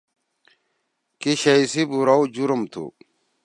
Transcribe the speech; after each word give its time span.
کی 1.19 1.31
شئی 1.41 1.63
سی 1.71 1.81
بُورؤ 1.89 2.21
جرم 2.33 2.61
تُھو۔ 2.71 2.85